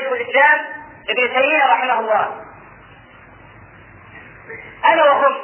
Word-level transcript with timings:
شيخ 0.00 0.12
الإسلام 0.12 0.60
ابن 1.08 1.32
تيمية 1.34 1.66
رحمه 1.66 2.00
الله. 2.00 2.42
أنا 4.84 5.04
وهم 5.04 5.34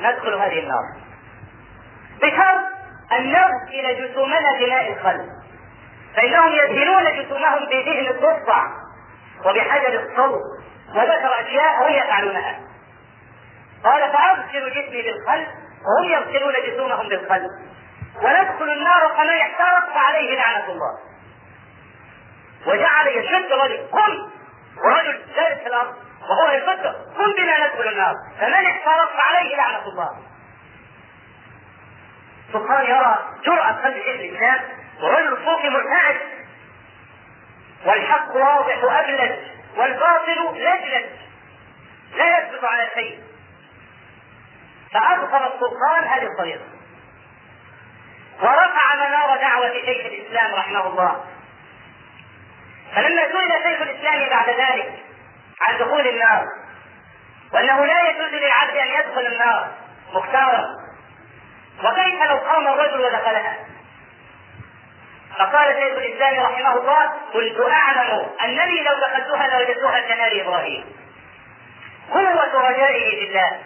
ندخل 0.00 0.34
هذه 0.34 0.58
النار. 0.58 0.84
بشرط 2.22 2.60
أن 3.12 3.32
نغسل 3.32 4.08
جسومنا 4.08 4.58
بماء 4.60 4.92
الخل. 4.92 5.28
فإنهم 6.16 6.52
يدهنون 6.52 7.04
جسومهم 7.04 7.66
بدهن 7.66 8.06
الضفدع 8.08 8.62
وبحجر 9.44 10.00
الصوت. 10.00 10.42
وذكر 10.94 11.40
أشياء 11.40 11.88
هم 11.88 11.94
يفعلونها. 11.94 12.60
قال 13.84 14.12
فأغسل 14.12 14.70
جسمي 14.70 15.02
بالخل 15.02 15.46
وهم 15.86 16.04
يغسلون 16.10 16.54
جسومهم 16.66 17.08
بالخل. 17.08 17.46
وندخل 18.16 18.70
النار 18.70 19.14
فمن 19.16 19.36
احترق 19.40 19.94
فعليه 19.94 20.36
لعنة 20.36 20.68
الله. 20.68 20.98
وجعل 22.66 23.06
يشد 23.06 23.52
رجل. 23.52 23.88
قم 23.92 24.30
ورجل 24.84 25.22
جالس 25.36 25.60
في 25.60 25.66
الأرض 25.66 25.94
وهو 26.22 26.50
يصدق 26.50 26.96
قم 27.18 27.32
بنا 27.38 27.66
ندخل 27.66 27.88
النار. 27.88 28.14
فمن 28.40 28.66
احترق 28.66 29.16
فعليه 29.16 29.56
لعنة 29.56 29.86
الله. 29.88 30.10
سبحان 32.52 32.84
يرى 32.86 33.18
جرأة 33.44 33.72
قلب 33.72 33.96
الإسلام 33.96 34.60
ورجل 35.02 35.32
الصوفي 35.32 35.68
مرتعد 35.68 36.16
والحق 37.86 38.36
واضح 38.36 38.78
أبلج 38.84 39.32
والباطل 39.76 40.32
لجلج 40.54 41.06
لا 42.16 42.38
يثبت 42.38 42.64
على 42.64 42.90
شيء. 42.94 43.20
فأبطل 44.92 45.46
السلطان 45.54 46.04
هذه 46.04 46.26
الطريقة. 46.26 46.64
ورفع 48.42 48.94
منار 48.94 49.36
دعوة 49.36 49.72
شيخ 49.72 50.06
الإسلام 50.06 50.54
رحمه 50.54 50.86
الله. 50.86 51.24
فلما 52.94 53.22
سئل 53.22 53.62
شيخ 53.62 53.82
الإسلام 53.82 54.28
بعد 54.28 54.48
ذلك 54.48 54.92
عن 55.60 55.78
دخول 55.78 56.08
النار 56.08 56.46
وأنه 57.52 57.84
لا 57.84 58.10
يجوز 58.10 58.34
للعبد 58.34 58.76
أن 58.76 58.88
يدخل 58.88 59.26
النار 59.26 59.72
مختارا 60.12 60.66
وكيف 61.84 62.22
لو 62.22 62.36
قام 62.36 62.68
الرجل 62.68 63.00
ودخلها؟ 63.00 63.56
فقال 65.38 65.74
شيخ 65.74 65.98
الإسلام 65.98 66.44
رحمه 66.44 66.76
الله 66.80 67.12
كنت 67.32 67.60
أعلم 67.70 68.26
أنني 68.44 68.82
لو 68.82 68.94
دخلتها 68.94 69.58
لوجدتها 69.58 70.00
كنار 70.00 70.40
إبراهيم. 70.40 70.84
قوة 72.10 72.68
رجائه 72.68 73.10
في 73.10 73.28
الله. 73.28 73.60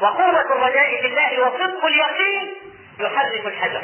وقوة 0.00 0.40
الرجاء 0.40 1.00
في 1.00 1.06
الله 1.06 1.40
وصدق 1.40 1.84
اليقين 1.84 2.54
يحرك 3.00 3.46
الحجر. 3.46 3.82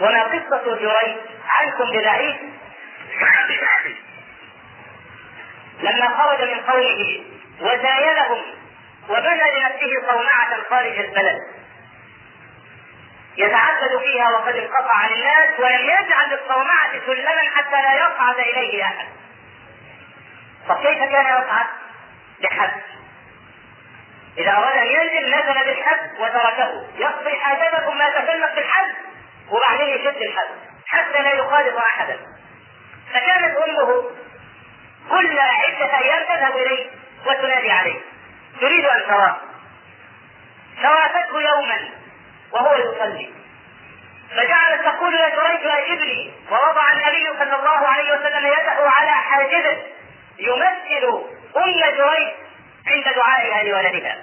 وما 0.00 0.22
قصة 0.22 0.76
جريج. 0.76 1.16
عنكم 1.48 1.84
ببعيد 1.84 2.36
لما 5.80 6.08
خرج 6.18 6.50
من 6.50 6.60
قومه 6.60 7.24
وزايلهم 7.60 8.42
وبنى 9.08 9.42
لنفسه 9.58 10.12
صومعة 10.12 10.62
خارج 10.70 10.98
البلد. 10.98 11.42
يتعبد 13.36 13.98
فيها 14.02 14.30
وقد 14.30 14.56
انقطع 14.56 14.94
عن 14.94 15.10
الناس 15.12 15.60
ولم 15.60 15.84
يجعل 15.84 16.30
للصومعة 16.30 16.92
سلما 17.06 17.42
حتى 17.56 17.82
لا 17.82 17.94
يصعد 17.94 18.38
إليه 18.38 18.84
أحد. 18.84 19.08
طب 20.68 20.82
كيف 20.82 20.98
كان 20.98 21.26
يصعد؟ 21.26 21.66
بحد. 22.42 22.80
إذا 24.38 24.50
أراد 24.50 24.76
أن 24.76 24.86
ينزل 24.86 25.34
نزل 25.34 25.64
بالحد 25.64 26.10
وتركه. 26.18 26.86
يقضي 26.98 27.36
حاجته 27.36 27.78
ثم 27.78 28.02
يتكلم 28.02 28.54
بالحد. 28.54 29.07
وبعدين 29.50 29.88
يشد 29.88 30.16
الحد 30.22 30.48
حتى 30.86 31.22
لا 31.22 31.32
يخالط 31.32 31.76
أحدا. 31.76 32.18
فكانت 33.14 33.56
أمه 33.56 34.04
كل 35.10 35.38
عدة 35.38 35.98
أيام 35.98 36.22
تذهب 36.28 36.56
إليه 36.56 36.90
وتنادي 37.26 37.70
عليه. 37.70 38.00
تريد 38.60 38.84
أن 38.84 39.02
تراه. 39.08 39.36
فوافته 40.82 41.40
يوما 41.42 41.88
وهو 42.52 42.74
يصلي. 42.74 43.30
فجعلت 44.30 44.82
تقول 44.84 45.14
يا 45.14 45.28
جريج 45.28 45.66
أجبني 45.66 46.32
ووضع 46.50 46.92
النبي 46.92 47.26
صلى 47.38 47.56
الله 47.56 47.88
عليه 47.88 48.12
وسلم 48.12 48.46
يده 48.46 48.90
على 48.90 49.10
حاجبه 49.10 49.82
يمثل 50.38 51.24
أم 51.56 51.72
جريج 51.80 52.28
عند 52.86 53.14
دعائها 53.16 53.62
لولدها 53.62 54.16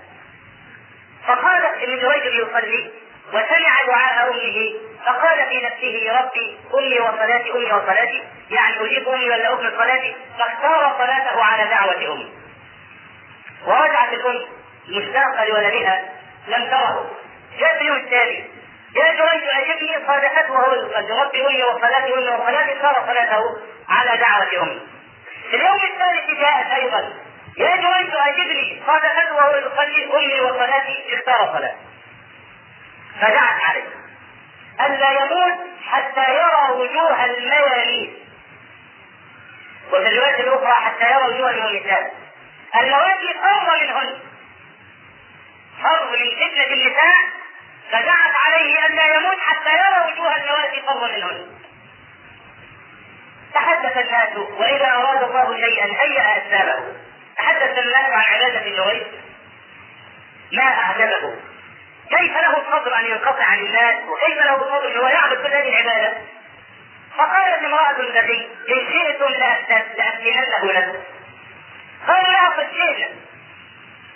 فقالت 1.28 1.84
ابن 1.84 2.00
جريج 2.00 2.26
يصلي 2.26 2.92
وسمع 3.34 3.86
دعاء 3.88 4.30
أمه 4.30 4.74
فقال 5.06 5.50
في 5.50 5.66
نفسه 5.66 6.20
ربي 6.20 6.58
أمي 6.74 7.00
وصلاتي 7.00 7.52
أمي 7.52 7.74
وصلاتي 7.74 8.24
يعني 8.50 8.82
أجيب 8.82 9.10
أمي 9.10 9.30
ولا 9.30 9.54
اكمل 9.54 9.72
صلاتي؟ 9.78 10.16
فاختار 10.40 10.96
صلاته 10.98 11.44
على 11.44 11.70
دعوة 11.70 12.14
امي 12.14 12.32
ورجعت 13.68 14.14
الأم 14.14 14.46
مشتاقة 14.88 15.46
لولدها 15.46 16.10
لم 16.48 16.66
تره. 16.70 17.12
جاء 17.60 17.78
في 17.78 17.82
اليوم 17.82 17.98
التالي 17.98 18.46
يا 18.96 19.12
جريج 19.12 19.44
أجبني 19.50 20.08
صادفته 20.08 20.54
وهو 20.54 20.74
يصلي. 20.74 21.22
ربي 21.22 21.48
أمي 21.48 21.64
وصلاتي 21.64 22.14
أمي 22.14 22.30
وصلاتي. 22.30 22.82
صار 22.82 23.04
صلاته 23.08 23.44
على 23.90 24.18
دعوة 24.18 24.46
في 25.50 25.56
اليوم 25.56 25.76
الثالث 25.76 26.40
جاءت 26.40 26.72
أيضا 26.72 27.14
يا 27.58 27.76
جريج 27.76 28.16
أجبني 28.16 28.82
صادفته 28.88 29.36
وهو 29.36 29.56
يصلي. 29.56 30.04
أمي 30.14 30.42
وصلاتي. 30.42 31.16
اختار 31.16 31.54
صلاتي 31.58 31.85
فدعت 33.22 33.62
عليه. 33.62 33.90
ألا 34.82 35.12
يموت 35.12 35.68
حتى 35.86 36.34
يرى 36.34 36.72
وجوه 36.72 37.26
الميامين. 37.26 38.18
وفي 39.88 40.08
الرواية 40.08 40.40
الأخرى 40.40 40.74
حتى 40.74 41.06
يرى 41.06 41.34
وجوه 41.34 41.50
المميتات 41.50 42.12
اللواتي 42.76 43.34
فر 43.34 43.84
منهن. 43.84 44.20
فر 45.84 46.12
من 46.12 46.36
فتنة 46.36 46.74
النساء. 46.74 47.16
فدعت 47.92 48.36
عليه 48.46 48.86
ألا 48.86 49.16
يموت 49.16 49.40
حتى 49.40 49.70
يرى 49.70 50.12
وجوه 50.12 50.36
اللواتي 50.36 50.82
فر 50.82 51.08
منهن. 51.08 51.56
تحدث 53.54 53.98
الناس 53.98 54.38
وإذا 54.38 54.88
أراد 54.92 55.24
الله 55.24 55.58
شيئا 55.58 55.86
هيأ 56.02 56.38
أسبابه؟ 56.38 56.94
تحدث 57.38 57.78
الناس 57.78 58.06
عن 58.06 58.24
عبادة 58.34 58.68
النويس 58.68 59.08
ما 60.54 60.64
أعجبه؟ 60.64 61.36
كيف 62.10 62.32
له 62.38 62.58
الصبر 62.58 63.00
أن 63.00 63.06
ينقطع 63.06 63.44
عن 63.44 63.60
الناس 63.60 63.96
وكيف 64.08 64.38
له 64.38 64.56
الصبر 64.56 64.88
ان 64.92 64.98
هو 64.98 65.08
يعبد 65.08 65.38
كل 65.38 65.54
هذه 65.54 65.70
العبادة؟ 65.70 66.14
فقالت 67.18 67.64
امرأة 67.64 68.00
النبي 68.00 68.50
إن 68.70 68.88
شئتم 68.94 69.28
لأسلمنه 69.98 70.72
لكم. 70.80 71.00
قالوا 72.08 72.32
لها 72.32 72.50
قد 72.50 72.68
شئنا 72.72 73.08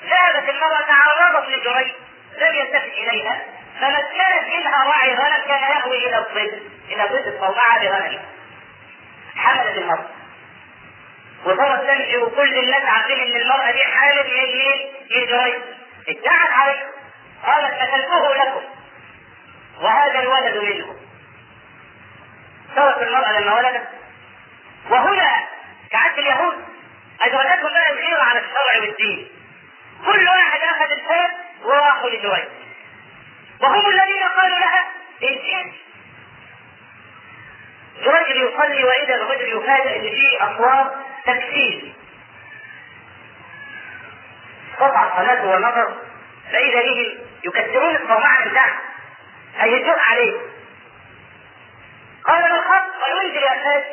ذهبت 0.10 0.50
المرأة 0.50 0.82
تعرضت 0.88 1.48
لجريج 1.50 1.92
لم 2.38 2.56
يلتفت 2.56 2.94
إليها 2.94 3.42
فمكنت 3.82 4.56
منها 4.58 4.84
راعي 4.86 5.14
غنم 5.16 5.44
كان 5.48 5.72
يهوي 5.72 5.98
إلى 6.08 6.18
الظل 6.18 6.62
إلى 6.90 7.04
ظل 7.04 7.34
الصومعة 7.34 7.80
بغنمه 7.80 8.20
حملت 9.36 9.78
المرأة. 9.78 10.06
وصارت 11.46 11.88
تمشي 11.88 12.18
وكل 12.18 12.58
الناس 12.60 12.84
عارفين 12.84 13.20
ان 13.20 13.42
المرأة 13.42 13.72
دي 13.72 13.84
حامل 13.84 14.24
من 14.24 14.58
مين؟ 14.58 14.94
من 15.12 15.26
جريج. 15.26 15.54
ادعت 16.10 16.50
عليه 16.52 16.86
قالت 17.46 17.74
قتلته 17.82 18.36
لكم. 18.36 18.62
وهذا 19.82 20.20
الولد 20.20 20.58
منه 20.58 20.96
سوت 22.76 22.98
المرأة 23.02 23.40
لما 23.40 23.56
ولدت. 23.56 23.88
وهنا 24.90 25.48
كعادة 25.92 26.18
اليهود 26.18 26.56
أدركتهم 27.22 27.72
بقى 27.74 27.92
الغيرة 27.92 28.22
على 28.24 28.40
الشرع 28.40 28.82
والدين. 28.82 29.28
كل 30.06 30.28
واحد 30.28 30.60
أخذ 30.62 30.92
الفات 30.92 31.32
وراحوا 31.64 32.10
لجريج 32.10 32.48
وهم 33.62 33.90
الذين 33.90 34.24
قالوا 34.42 34.60
لها 34.60 34.86
إن 35.24 35.36
شئت. 35.36 35.74
رجل 38.08 38.38
يصلي 38.48 38.84
وإذا 38.84 39.16
الرجل 39.16 39.58
يفاجئ 39.58 39.96
إن 40.00 40.16
فيه 40.16 40.38
أصوات 40.44 40.94
تكفير. 41.26 41.94
قطع 44.80 45.16
صلاته 45.18 45.46
ونظر 45.46 45.98
فإذا 46.52 46.82
بهم 46.82 47.29
يكسرون 47.44 47.96
الصومعة 47.96 48.46
من 48.46 48.54
تحت. 48.54 48.74
هيجون 49.58 50.00
عليه. 50.00 50.40
قال 52.26 52.42
ما 52.42 52.56
الخط 52.58 53.02
قال 53.02 53.26
انزل 53.26 53.44
يا 53.44 53.54
فاس 53.64 53.84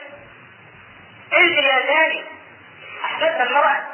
انزل 1.38 1.64
يا 1.64 1.86
ثاني 1.86 2.24
أحببت 3.04 3.40
المرأة 3.40 3.84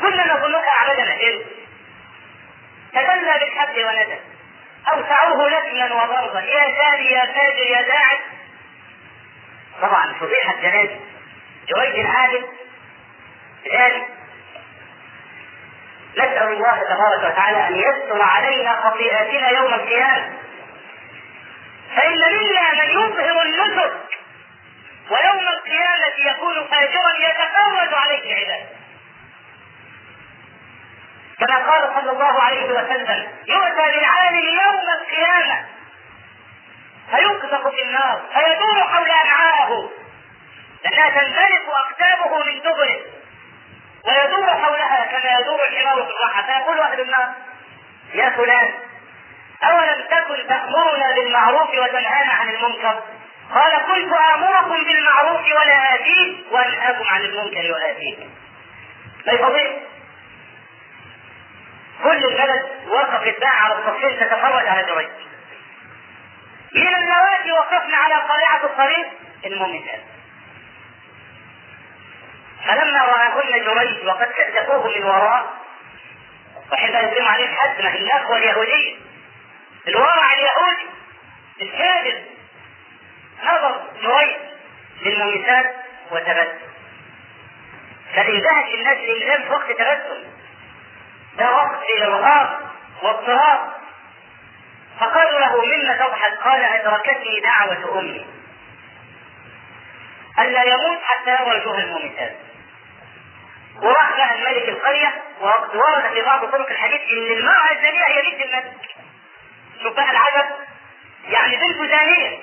كنا 0.00 0.34
نظنك 0.34 0.64
اعبدنا 0.80 1.12
انت 1.14 1.42
تدلى 2.92 3.38
بالحبل 3.40 3.84
وندى. 3.84 4.18
أوسعوه 4.92 5.48
لكما 5.48 6.02
وضربا 6.02 6.40
يا 6.40 6.64
ثاني 6.82 7.10
يا 7.10 7.24
فاجر 7.26 7.66
يا 7.70 7.82
داعي. 7.82 8.18
طبعا 9.82 10.14
فضيحة 10.20 10.54
جنازة 10.62 11.00
جويد 11.68 11.94
العادل. 11.94 12.44
ذلك 13.72 14.06
نسأل 16.16 16.52
الله 16.52 16.82
تبارك 16.82 17.32
وتعالى 17.32 17.68
أن 17.68 17.76
يستر 17.76 18.22
علينا 18.22 18.80
خطيئاتنا 18.82 19.48
يوم 19.48 19.74
القيامة. 19.74 20.32
فإن 21.96 22.18
منا 22.18 22.72
من 22.72 22.90
يظهر 22.90 23.42
النسك 23.42 23.92
ويوم 25.10 25.48
القيامة 25.48 26.30
يكون 26.30 26.66
فاجرا 26.70 27.12
يتفرج 27.18 27.94
عليه 27.94 28.32
العباد 28.32 28.66
كما 31.38 31.56
قال 31.70 31.94
صلى 31.94 32.10
الله 32.10 32.42
عليه 32.42 32.64
وسلم 32.64 33.28
يؤتى 33.46 33.98
بالعالم 33.98 34.44
يوم 34.64 34.80
القيامة. 35.00 35.66
فيقذف 37.10 37.66
في 37.66 37.82
النار 37.82 38.22
فيدور 38.34 38.82
حول 38.92 39.10
أمعاءه 39.10 39.90
لأنها 40.84 41.08
تنزلق 41.10 41.76
أقدامه 41.76 42.44
من 42.44 42.58
دبره. 42.60 43.00
ويدور 44.06 44.46
حولها 44.46 45.06
كما 45.06 45.38
يدور 45.40 45.64
الحمار 45.68 46.04
في 46.04 46.10
الراحة. 46.10 46.42
فيقول 46.42 46.80
أهل 46.80 47.00
النار 47.00 47.32
يا 48.14 48.30
فلان 48.30 48.74
أولم 49.62 50.04
تكن 50.10 50.48
تأمرنا 50.48 51.12
بالمعروف 51.14 51.68
وتنهانا 51.70 52.32
عن 52.32 52.48
المنكر؟ 52.50 53.02
قال 53.54 53.72
كنت 53.86 54.12
آمركم 54.12 54.84
بالمعروف 54.84 55.40
ولا 55.40 55.94
آتيه 55.94 56.34
وأنهاكم 56.50 57.04
عن 57.10 57.20
المنكر 57.20 57.72
وآتيه 57.72 58.16
لا 59.26 59.32
يفضل 59.32 59.80
كل 62.02 62.24
البلد 62.24 62.66
وقفت 62.88 63.40
بقى 63.40 63.60
على 63.64 63.74
التصوير 63.74 64.10
تتفرج 64.20 64.66
على 64.66 64.82
جريج 64.82 65.08
من 66.74 66.94
اللواتي 66.94 67.52
وقفنا 67.52 67.96
على 67.96 68.14
قارعة 68.14 68.64
الطريق 68.64 69.06
الممتاز. 69.46 70.00
فلما 72.66 73.02
رآهن 73.04 73.64
جريج 73.64 74.06
وقد 74.06 74.28
كتفوه 74.38 74.98
من 74.98 75.04
وراء 75.04 75.52
وحين 76.72 76.94
يقيم 76.94 77.28
عليه 77.28 77.46
الحد 77.46 77.82
ما 77.82 77.92
هي 77.92 77.98
الأخوة 77.98 78.36
اليهودية 78.36 78.96
الورع 79.88 80.32
اليهودي 80.32 80.86
الكاذب 81.62 82.24
نظر 83.44 83.82
جريج 84.02 84.36
للمميتات 85.02 85.74
وتبسم. 86.10 86.58
فاندهش 88.14 88.74
الناس 88.74 88.96
الإنسان 88.98 89.42
في 89.42 89.50
وقت 89.50 89.72
تبسم. 89.72 90.22
ده 91.38 91.52
وقت 91.52 91.80
إرهاق 92.02 92.60
واضطراب 93.02 93.72
فقالوا 95.00 95.40
له 95.40 95.62
مما 95.64 95.96
تضحك؟ 95.96 96.38
قال 96.44 96.64
أدركتني 96.64 97.40
دعوة 97.40 97.98
أمي. 97.98 98.26
ألا 100.38 100.62
يموت 100.62 100.98
حتى 101.04 101.30
يرى 101.30 101.60
وجوه 101.60 101.78
المميتات. 101.78 102.36
وراح 103.80 104.10
بقى 104.16 104.34
الملك 104.34 104.68
القرية 104.68 105.22
وورد 105.40 106.14
في 106.14 106.22
بعض 106.22 106.44
طرق 106.44 106.70
الحديث 106.70 107.00
إن 107.12 107.38
المرأة 107.38 107.70
الزانية 107.72 108.04
هي 108.06 108.22
بنت 108.22 108.40
الملك. 108.46 108.74
شوف 109.82 109.92
بقى 109.96 110.10
العجب. 110.10 110.46
يعني 111.28 111.56
بنت 111.56 111.90
زانية 111.90 112.38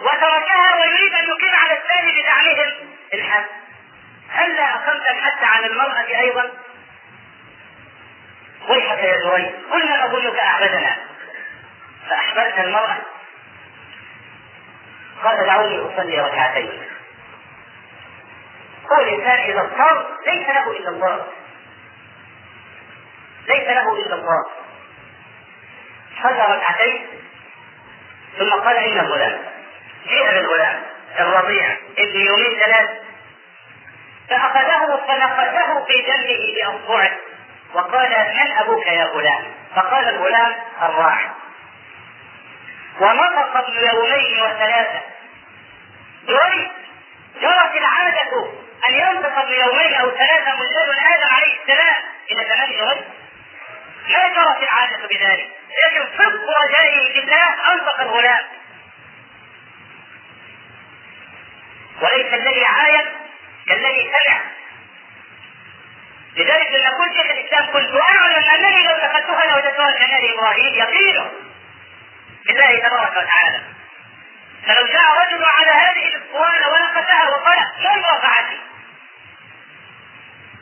وتركها 0.00 0.74
ويريد 0.80 1.14
أن 1.14 1.24
يقيم 1.28 1.54
على 1.54 1.78
الثاني 1.78 2.22
بدعمهم. 2.22 2.72
الحد. 3.14 3.44
هلا 4.30 4.74
اقمت 4.74 5.10
الحد 5.10 5.44
على 5.44 5.66
المرأة 5.66 6.20
أيضا؟ 6.20 6.50
ويحك 8.68 8.98
يا 8.98 9.18
زهير 9.18 9.54
كنا 9.72 10.06
نظنك 10.06 10.36
اعبدنا 10.38 10.96
فأحببت 12.10 12.58
المرأة. 12.58 12.96
قال 15.24 15.46
دعوني 15.46 15.94
أصلي 15.94 16.20
ركعتين. 16.20 16.82
الإنسان 19.14 19.50
اذا 19.50 19.60
اضطر 19.60 20.06
ليس 20.26 20.48
له 20.48 20.70
إلا 20.70 20.88
الله 20.88 21.26
ليس 23.48 23.68
له 23.68 23.92
إلا 23.92 24.14
الله 24.14 24.46
صلى 26.22 26.56
ركعتين 26.56 27.06
ثم 28.38 28.50
قال 28.50 28.76
ان 28.76 28.98
الغلام 28.98 29.38
جيء 30.08 30.30
بالغلام 30.30 30.82
الرضيع 31.20 31.76
ابن 31.98 32.20
يومين 32.20 32.58
ثلاث 32.58 32.90
فأخذه 34.30 35.00
فنقشه 35.08 35.84
في 35.84 36.02
جنبه 36.02 36.54
بأصبعه 36.56 37.10
وقال 37.74 38.10
من 38.10 38.52
أبوك 38.58 38.86
يا 38.86 39.04
غلام؟ 39.04 39.44
فقال 39.76 40.08
الغلام 40.08 40.54
الراحل 40.82 41.30
ونطق 43.00 43.56
ابن 43.56 43.72
يومين 43.72 44.42
وثلاثة. 44.42 45.00
بريد 46.26 46.70
جرت 47.40 47.76
العادة. 47.76 48.52
أن 48.88 49.24
ابن 49.24 49.52
يومين 49.52 49.94
أو 49.94 50.10
ثلاثة 50.10 50.54
مجرد 50.54 50.98
آدم 51.14 51.34
عليه 51.34 51.60
السلام 51.62 52.02
إلى 52.30 52.44
تمام 52.44 52.72
جوزه 52.72 53.04
ما 54.08 54.28
جرت 54.28 54.62
العادة 54.62 55.06
بذلك. 55.08 55.48
لكن 55.84 56.06
صدق 56.18 56.58
رجائه 56.64 57.12
بالله 57.20 57.72
انطق 57.72 58.00
الغلام. 58.00 58.44
وليس 62.00 62.34
الذي 62.34 62.64
عاين 62.64 63.06
كالذي 63.68 64.10
سمع. 64.10 64.40
لذلك 66.36 66.70
لما 66.70 66.90
قلت 66.98 67.16
شيخ 67.16 67.30
الإسلام 67.30 67.66
كنت 67.72 68.00
اعلم 68.00 68.44
انني 68.50 68.82
لو 68.82 68.96
دخلتها 68.96 69.46
لوجدتها 69.46 69.92
كنبي 69.92 70.34
إبراهيم 70.34 70.74
يقينه. 70.74 71.30
بالله 72.46 72.78
تبارك 72.78 73.12
وتعالى. 73.12 73.62
فلو 74.66 74.86
جاء 74.86 75.26
رجل 75.26 75.44
على 75.44 75.70
هذه 75.70 76.08
الأسطوانة 76.08 76.68
ونقشها 76.68 77.28
وقال 77.28 77.58
من 77.78 78.04
رفعتي 78.04 78.60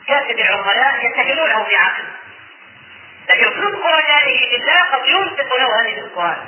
كاتب 0.07 0.39
العقلاء 0.39 1.05
يتهمونه 1.05 1.63
في 1.63 1.75
عقل. 1.75 2.03
لكن 3.29 3.45
صدق 3.45 3.85
رجائه 3.85 4.49
بالله 4.51 4.81
قد 4.81 5.07
ينطق 5.07 5.55
له 5.55 5.81
هذه 5.81 5.99
الاسطوانه 5.99 6.45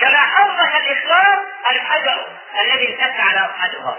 كما 0.00 0.16
حرك 0.16 0.82
الاخلاص 0.82 1.38
الحجر 1.70 2.26
الذي 2.62 2.92
انتك 2.92 3.20
على 3.20 3.50
اصحابها 3.50 3.98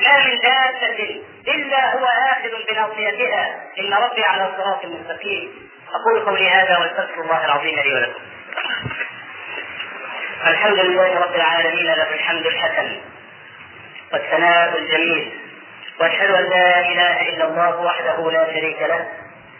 ما 0.00 0.24
من 0.26 0.38
دابة 0.38 1.22
إلا 1.48 1.94
هو 1.94 2.06
آخذ 2.06 2.50
بناصيتها. 2.70 3.60
إن 3.78 3.94
ربي 3.94 4.24
على 4.24 4.52
صراط 4.56 4.84
مستقيم. 4.84 5.70
أقول 5.94 6.20
قولي 6.20 6.50
هذا 6.50 6.78
واستغفر 6.78 7.20
الله 7.20 7.44
العظيم 7.44 7.80
لي 7.80 7.94
ولكم. 7.94 8.20
الحمد 10.46 10.78
لله 10.78 11.18
رب 11.18 11.34
العالمين 11.34 11.86
له 11.86 12.14
الحمد 12.14 12.46
الحسن. 12.46 13.00
والثناء 14.12 14.78
الجميل. 14.78 15.43
وأشهد 16.00 16.30
أن 16.30 16.44
لا 16.44 16.80
إله 16.80 17.28
إلا 17.28 17.44
الله 17.44 17.80
وحده 17.80 18.30
لا 18.30 18.44
شريك 18.44 18.82
له. 18.82 19.08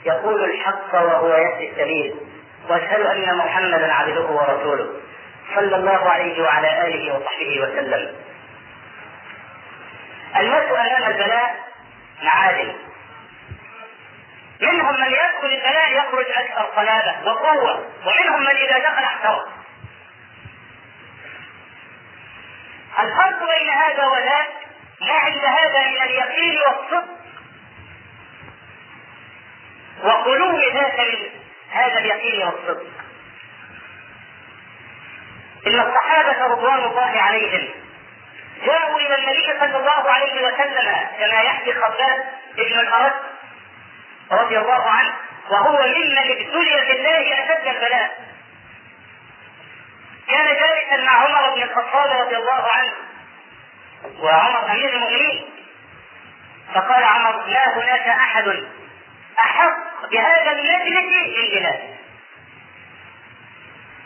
يقول 0.05 0.45
الحق 0.45 0.95
وهو 0.95 1.37
يهدي 1.37 1.71
السبيل. 1.71 2.15
وأشهد 2.69 3.01
أن 3.01 3.37
محمدا 3.37 3.93
عبده 3.93 4.27
ورسوله. 4.27 5.01
صلى 5.55 5.77
الله 5.77 6.11
عليه 6.11 6.43
وعلى 6.43 6.87
آله 6.87 7.15
وصحبه 7.15 7.61
وسلم. 7.61 8.17
الموت 10.37 10.79
أمام 10.79 11.05
البلاء 11.13 11.57
معادن. 12.23 12.73
منهم 14.61 15.01
من 15.01 15.11
يدخل 15.11 15.47
البلاء 15.55 15.93
يخرج 15.93 16.27
أكثر 16.37 16.67
صلابة 16.77 17.15
وقوة 17.27 17.87
ومنهم 18.07 18.41
من 18.41 18.57
إذا 18.57 18.79
دخل 18.79 19.05
احترق. 19.05 19.49
الفرق 22.99 23.39
بين 23.39 23.69
هذا 23.69 24.07
وذاك 24.07 24.49
ما 25.01 25.15
عند 25.15 25.45
هذا 25.45 25.89
من 25.89 26.03
اليقين؟ 26.03 26.24
والصدق 26.85 27.05
وخلو 30.05 30.53
من 30.53 30.77
هذا 31.71 31.99
اليقين 31.99 32.47
والصدق. 32.47 32.87
إن 35.67 35.81
الصحابة 35.81 36.47
رضوان 36.47 36.85
الله 36.85 37.21
عليهم 37.21 37.69
جاءوا 38.67 39.01
إلى 39.01 39.15
النبي 39.15 39.61
صلى 39.61 39.77
الله 39.77 40.11
عليه 40.11 40.47
وسلم 40.47 41.09
كما 41.19 41.41
يحكي 41.43 41.73
خباب 41.73 42.25
ابن 42.59 42.81
الارد 42.81 43.13
رضي 44.33 44.59
الله 44.59 44.91
عنه 44.91 45.13
وهو 45.51 45.83
ممن 45.83 46.19
ابتلي 46.19 46.85
بالله 46.89 47.45
أشد 47.45 47.67
البلاء. 47.67 48.25
كان 50.29 50.47
جالسا 50.47 51.05
مع 51.05 51.13
عمر 51.13 51.55
بن 51.55 51.63
الخطاب 51.63 52.21
رضي 52.21 52.37
الله 52.37 52.69
عنه 52.73 52.93
وعمر 54.21 54.71
أمير 54.71 54.89
المؤمنين. 54.89 55.54
فقال 56.75 57.05
عمر 57.05 57.47
لا 57.47 57.77
هناك 57.77 58.09
أحد 58.09 58.65
أحق 59.39 60.09
بهذا 60.11 60.51
المجلس 60.53 61.39
من 61.39 61.49
بلاد 61.61 61.95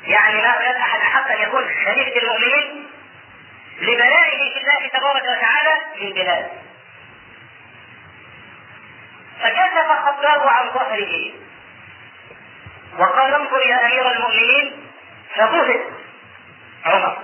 يعني 0.04 0.42
ما 0.42 0.58
هناك 0.58 0.76
أحد 0.76 1.00
أحق 1.00 1.30
أن 1.30 1.42
يكون 1.42 1.64
خليفه 1.84 2.20
المؤمنين 2.22 2.90
لبلائه 3.80 4.54
في 4.54 4.60
الله 4.60 4.88
تبارك 4.88 5.22
وتعالى 5.22 5.74
من 6.00 6.12
بلاد 6.12 6.48
فكشف 9.40 9.88
خطاب 10.06 10.48
عن 10.48 10.70
ظهره. 10.70 11.32
وقال 12.98 13.34
انظر 13.34 13.60
يا 13.66 13.86
أمير 13.86 14.10
المؤمنين 14.10 14.90
فبهت 15.34 15.80
عمر 16.84 17.18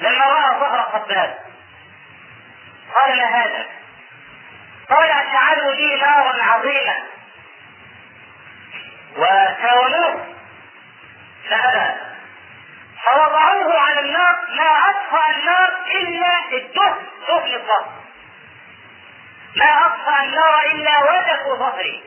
لما 0.00 0.24
رأى 0.26 0.60
ظهر 0.60 0.82
خباب 0.92 1.38
قال 2.94 3.18
ما 3.18 3.24
هذا؟ 3.24 3.66
قال 4.90 5.10
اشعلوا 5.10 5.74
لي 5.74 5.96
نارا 5.96 6.42
عظيما 6.42 6.96
وساوموه 9.16 10.26
فابى 11.50 11.94
فوضعوه 13.04 13.80
على 13.80 14.00
النار 14.00 14.36
ما 14.56 14.90
أطفأ 14.90 15.30
النار 15.30 15.70
إلا 16.00 16.38
الدهن 16.52 17.06
دهن 17.28 17.54
الظهر 17.54 17.92
ما 19.56 19.86
أطفأ 19.86 20.22
النار 20.24 20.64
إلا 20.66 20.98
وجف 20.98 21.58
ظهري. 21.58 22.02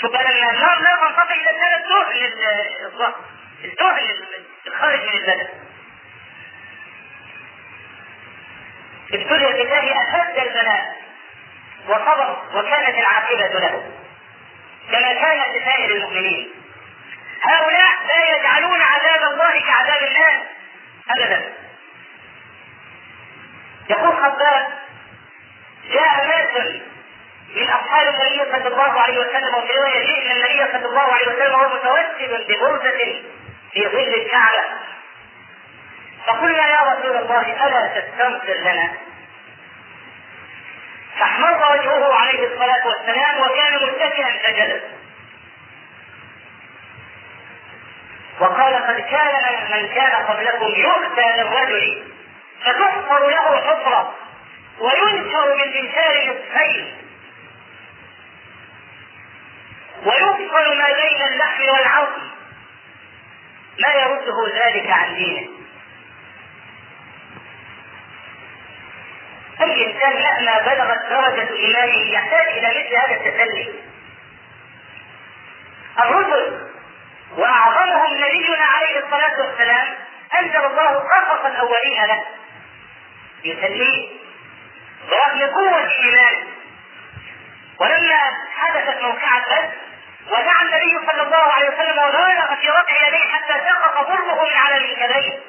شوف 0.00 0.10
لما 0.14 0.50
النار 0.50 0.78
لا 0.80 0.96
تنطفئ 0.96 1.34
الا 1.34 1.52
كان 1.52 1.74
الدهن 1.82 2.32
الظهر 2.84 3.14
الدهن 3.64 4.16
الخارج 4.66 5.00
من 5.00 5.14
البدن. 5.14 5.48
ابتلي 9.14 9.46
بالله 9.52 10.02
أشد 10.02 10.38
البلاء 10.38 10.96
وصبر 11.88 12.42
وكانت 12.54 12.98
العاقبة 12.98 13.58
له 13.60 13.90
كما 14.90 15.12
كانت 15.12 15.56
لسائر 15.56 15.90
المؤمنين. 15.90 16.52
هؤلاء 17.42 17.92
لا 18.08 18.36
يجعلون 18.36 18.80
عذاب 18.80 19.22
الله 19.32 19.60
كعذاب 19.60 20.02
الناس 20.02 20.40
ابدا. 21.10 21.52
يقول 23.90 24.16
خباب 24.16 24.68
جاء 25.92 26.26
ناس 26.26 26.66
من 27.56 27.68
أصحاب 27.70 28.08
النبي 28.14 28.52
صلى 28.52 28.68
الله 28.68 29.00
عليه 29.00 29.18
وسلم 29.18 29.54
وفي 29.54 29.72
رواية 29.72 30.06
جئ 30.06 30.32
النبي 30.32 30.72
صلى 30.72 30.86
الله 30.86 31.12
عليه 31.12 31.28
وسلم 31.28 31.54
وهو 31.54 31.68
متوسل 31.74 32.44
ببرزه 32.44 33.22
في 33.72 33.88
ظل 33.88 34.14
الكعبة. 34.14 34.64
فقلنا 36.26 36.66
يا 36.66 36.80
رسول 36.92 37.16
الله 37.16 37.66
ألا 37.66 38.00
تستغفر 38.00 38.54
لنا؟ 38.54 38.92
فأحمر 41.18 41.72
وجهه 41.72 42.14
عليه 42.14 42.46
الصلاة 42.46 42.86
والسلام 42.86 43.40
وكان 43.40 43.74
متكئا 43.88 44.38
فجلس 44.46 44.82
وقال 48.40 48.74
قد 48.74 49.00
كان 49.00 49.54
من 49.72 49.88
كان 49.88 50.12
قبلكم 50.12 50.64
يؤتى 50.80 51.36
للرجل 51.36 52.02
فتحفر 52.64 53.26
له 53.28 53.56
حفرة 53.60 54.14
وينشر 54.80 55.56
بالإنسان 55.56 56.30
نصفين 56.30 56.94
ويفصل 60.06 60.78
ما 60.78 60.86
بين 60.92 61.22
اللحم 61.32 61.62
والعظم. 61.68 62.22
ما 63.86 63.94
يرده 63.94 64.64
ذلك 64.64 64.90
عن 64.90 65.14
دينه. 65.14 65.48
اي 69.62 69.86
انسان 69.86 70.12
مهما 70.22 70.58
بلغت 70.58 71.06
درجة 71.10 71.56
إيمانه 71.56 72.12
يحتاج 72.12 72.46
إلى 72.48 72.68
مثل 72.68 72.96
هذا 72.96 73.14
التسلي. 73.14 73.74
الرسل 75.98 76.68
واعظمهم 77.36 78.14
نبينا 78.24 78.64
عليه 78.64 78.98
الصلاة 78.98 79.40
والسلام 79.40 79.86
أنزل 80.40 80.64
الله 80.64 80.88
قصص 80.88 81.44
الاولين 81.44 82.04
له. 82.06 82.24
يسليه 83.44 84.08
برغم 85.10 85.50
قوة 85.54 85.90
ايمانه 85.90 86.46
ولما 87.80 88.18
حدثت 88.56 89.02
موقعة 89.02 89.40
بدر 89.46 89.68
ودعا 90.30 90.62
النبي 90.62 91.06
صلى 91.12 91.22
الله 91.22 91.52
عليه 91.52 91.68
وسلم 91.68 91.98
وبالغ 91.98 92.54
في 92.60 92.68
رفع 92.70 93.08
يديه 93.08 93.32
حتى 93.32 93.54
سقط 93.68 94.06
ظلمه 94.08 94.42
من 94.42 94.56
على 94.56 94.80
منكبيه 94.86 95.40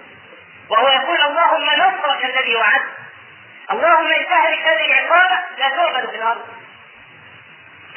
وهو 0.69 0.87
يقول 0.89 1.21
اللهم 1.21 1.63
نصرك 1.65 2.25
الذي 2.25 2.55
وعدت. 2.55 3.02
اللهم 3.71 4.07
إن 4.11 4.25
تهلك 4.25 4.59
هذه 4.59 4.85
العصابه 4.85 5.39
لا 5.57 5.69
تعبد 5.69 6.09
في 6.09 6.15
الأرض. 6.15 6.41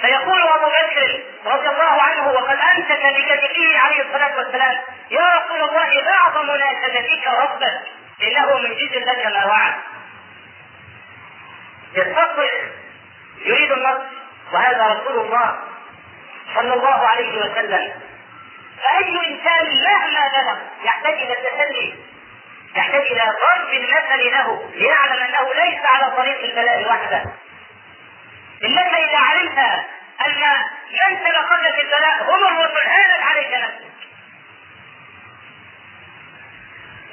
فيقول 0.00 0.40
أبو 0.42 0.66
بكر 0.66 1.22
رضي 1.46 1.68
الله 1.68 2.02
عنه 2.02 2.28
وقد 2.28 2.58
امسك 2.58 3.02
بكتفه 3.16 3.78
عليه 3.78 4.02
الصلاة 4.02 4.36
والسلام. 4.36 4.78
يا 5.10 5.34
رسول 5.34 5.68
الله 5.68 6.04
بعض 6.04 6.44
مناسبتك 6.44 7.26
ربك 7.26 7.80
إنه 8.22 8.58
من 8.58 8.74
جد 8.76 8.96
لك 8.96 9.26
ما 9.26 9.46
وعد. 9.46 9.74
يستطرق 11.94 12.50
يريد 13.44 13.72
النصر 13.72 14.04
وهذا 14.52 14.86
رسول 14.86 15.24
الله 15.24 15.58
صلى 16.54 16.74
الله 16.74 17.08
عليه 17.08 17.38
وسلم. 17.38 17.92
فأي 18.82 19.16
إنسان 19.28 19.66
مهما 19.82 20.28
بلغ 20.28 20.58
يحتاج 20.84 21.12
إلى 21.12 21.32
التسلي 21.32 21.94
يحتاج 22.76 23.02
إلى 23.12 23.22
ضرب 23.22 23.72
المثل 23.72 24.30
له 24.32 24.70
ليعلم 24.74 25.22
أنه 25.22 25.54
ليس 25.54 25.80
على 25.84 26.10
طريق 26.16 26.44
البلاء 26.44 26.88
وحده 26.88 27.22
إنك 28.64 28.94
إذا 28.94 29.18
علمت 29.18 29.58
أن 30.26 30.34
من 30.92 31.16
سبقك 31.18 31.74
في 31.74 31.80
البلاء 31.80 32.22
هم 32.22 32.46
الرسل 32.58 32.86
هانت 32.86 33.22
عليك 33.22 33.52
نفسك. 33.52 33.86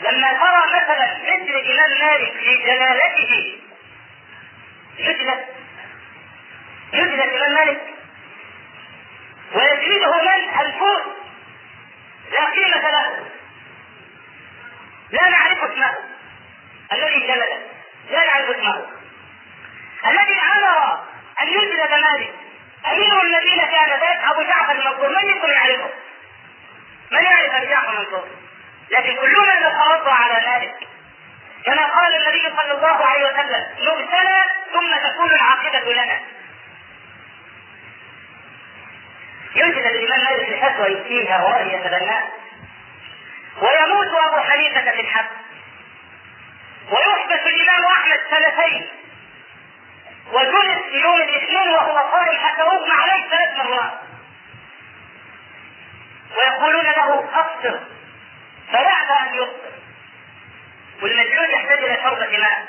لما 0.01 0.33
ترى 0.33 0.81
مثلا 0.81 1.13
مثل 1.17 1.49
الإمام 1.55 1.99
مالك 2.07 2.33
في 2.33 2.55
جلالته 2.55 3.57
يجلس 4.97 5.39
يجلس 6.93 7.23
الإمام 7.23 7.53
مالك 7.53 7.81
ويجلده 9.53 10.21
من 10.21 10.59
الفوز 10.61 11.03
لا 12.31 12.45
قيمة 12.45 12.89
له. 12.91 13.25
لا 15.13 15.29
نعرف 15.29 15.63
اسمه. 15.63 15.93
الذي 16.93 17.19
جلده 17.27 17.57
لا 18.09 18.25
نعرف 18.25 18.49
اسمه. 18.49 18.85
الذي 20.05 20.39
أمر 20.55 20.93
أن 21.41 21.47
يجلد 21.47 21.91
مالك 21.91 22.33
أمير 22.87 23.21
الذين 23.21 23.61
كان 23.65 23.89
ذاك 23.89 24.23
أبو 24.23 24.41
جعفر 24.41 24.71
المنصور. 24.71 25.09
من 25.09 25.29
يكون 25.37 25.49
يعرفه؟ 25.49 25.89
من 27.11 27.23
يعرف 27.23 27.51
أبو 27.53 27.65
جعفر 27.65 27.89
المنصور؟ 27.93 28.27
لكن 28.91 29.15
كلنا 29.15 29.59
نترضى 29.59 30.11
على 30.11 30.45
ذلك. 30.49 30.87
كما 31.65 31.85
قال 31.85 32.15
النبي 32.15 32.55
صلى 32.57 32.71
الله 32.71 33.05
عليه 33.05 33.25
وسلم 33.25 33.65
نبتلى 33.79 34.43
ثم 34.73 35.09
تكون 35.09 35.31
العاقبة 35.31 35.93
لنا. 35.93 36.19
يوجد 39.55 39.85
الإمام 39.85 40.23
مالك 40.23 40.49
الفتوى 40.49 40.87
يفتيها 40.87 41.43
وهي 41.43 41.73
يتبناها 41.73 42.29
ويموت 43.61 44.07
أبو 44.07 44.41
حنيفة 44.41 44.91
في 44.91 45.01
الحبس 45.01 45.29
ويحبس 46.91 47.47
الإمام 47.47 47.85
أحمد 47.85 48.19
سنتين. 48.29 48.87
وجلس 50.31 50.93
يوم 50.93 51.21
الاثنين 51.21 51.69
وهو 51.69 51.97
قائم 51.97 52.39
حتى 52.39 52.61
اغمى 52.61 52.91
عليه 52.91 53.29
ثلاث 53.29 53.65
مرات. 53.65 53.93
ويقولون 56.37 56.83
له 56.83 57.29
أفطر. 57.33 57.79
فيأبى 58.71 59.29
أن 59.29 59.35
يفطر. 59.35 59.73
والمجنون 61.01 61.49
يحتاج 61.49 61.79
إلى 61.79 61.97
شربة 62.03 62.37
ماء 62.37 62.67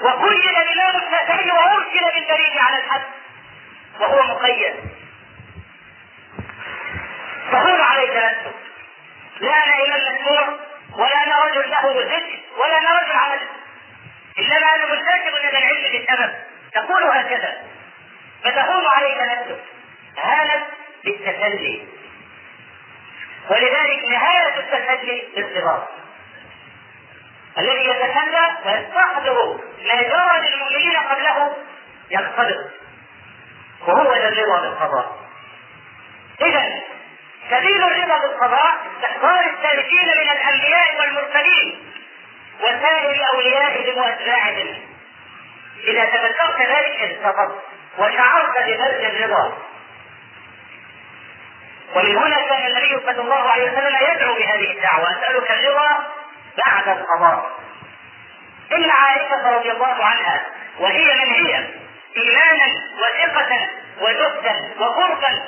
وكلل 0.00 0.56
الإمام 0.56 0.96
الشافعي 0.96 1.50
وأرسل 1.50 2.04
بالبريد 2.14 2.58
على 2.58 2.76
الحد. 2.76 3.02
وهو 4.00 4.22
مقيد. 4.22 4.74
تقول 7.52 7.80
عليك 7.80 8.10
نفسك 8.10 8.59
لا 9.40 9.52
أنا 9.64 9.74
امام 9.74 10.00
مسموع 10.14 10.58
ولا 10.96 11.24
أنا 11.26 11.44
رجل 11.44 11.70
له 11.70 11.90
ذكر 12.02 12.40
ولا 12.56 12.78
أنا 12.78 13.00
رجل 13.00 13.12
عمل 13.12 13.40
إنما 14.38 14.74
أنا 14.74 14.86
مستكبر 14.86 15.42
من 15.42 15.48
العلم 15.56 15.82
بالسبب 15.92 16.32
تقول 16.72 17.02
هكذا. 17.04 17.62
فتقول 18.44 18.86
عليك 18.86 19.18
نفسك. 19.20 19.64
هانت 20.18 20.62
بالتسلي. 21.04 21.88
ولذلك 23.50 24.04
نهاية 24.04 24.58
التسلي 24.58 25.28
بالصغار 25.36 25.88
الذي 27.58 27.84
يتسلى 27.88 28.56
ويستحضر 28.66 29.60
ما 29.86 30.02
جرى 30.02 30.50
للمؤمنين 30.50 30.96
قبله 30.96 31.56
يقتبض 32.10 32.70
وهو 33.86 34.12
الرضا 34.14 34.60
بالقضاء. 34.60 35.18
اذا 36.42 36.80
سبيل 37.50 37.84
الرضا 37.84 38.18
بالقضاء 38.18 38.76
استحضار 38.96 39.40
السالكين 39.40 40.06
من 40.06 40.30
الأنبياء 40.30 41.00
والمرسلين 41.00 41.92
وسائر 42.60 43.28
اوليائهم 43.34 43.98
وأتباعهم. 43.98 44.78
إذا 45.84 46.04
تذكرت 46.04 46.60
ذلك 46.60 47.00
استفدت 47.02 47.62
وشعرت 47.98 48.58
ببذل 48.58 49.06
الرضا. 49.06 49.58
ومن 51.94 52.16
هنا 52.16 52.36
كان 52.48 52.66
النبي 52.66 53.00
صلى 53.06 53.20
الله 53.22 53.50
عليه 53.50 53.72
وسلم 53.72 53.96
يدعو 54.10 54.34
بهذه 54.34 54.70
الدعوة 54.70 55.10
أسألك 55.10 55.50
الرضا 55.50 56.06
بعد 56.66 56.88
القضاء. 56.88 57.50
إن 58.72 58.90
عائشة 58.90 59.50
رضي 59.56 59.70
الله 59.72 60.04
عنها 60.04 60.46
وهي 60.78 61.14
من 61.14 61.32
هي 61.32 61.66
إيمانا 62.16 62.66
وثقة 62.98 63.68
وجهدا 64.00 64.74
وقربا 64.78 65.44